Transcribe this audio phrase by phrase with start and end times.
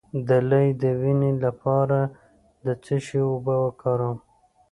[0.27, 1.99] د لۍ د وینې لپاره
[2.65, 4.17] د څه شي اوبه وکاروم؟